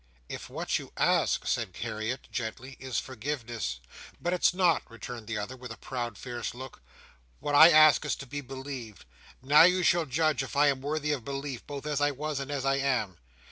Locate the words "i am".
10.55-10.81, 12.65-13.19